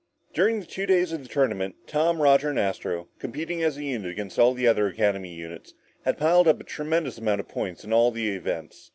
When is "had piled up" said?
6.05-6.59